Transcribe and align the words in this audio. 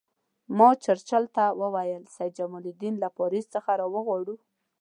ما 0.57 0.69
چرچل 0.83 1.23
ته 1.35 1.43
وویل 1.61 2.03
سید 2.15 2.31
جمال 2.37 2.63
الدین 2.69 2.95
له 3.03 3.09
پاریس 3.17 3.45
څخه 3.55 3.71
را 3.79 3.87
وغواړو. 3.93 4.35